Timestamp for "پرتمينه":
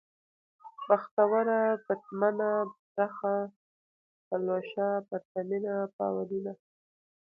5.07-5.75